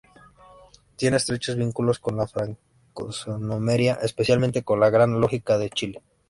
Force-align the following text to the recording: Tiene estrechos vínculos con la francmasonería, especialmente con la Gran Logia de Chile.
Tiene 0.95 1.17
estrechos 1.17 1.55
vínculos 1.57 1.99
con 1.99 2.17
la 2.17 2.25
francmasonería, 2.27 3.99
especialmente 4.01 4.63
con 4.63 4.79
la 4.79 4.89
Gran 4.89 5.21
Logia 5.21 5.43
de 5.59 5.69
Chile. 5.69 6.01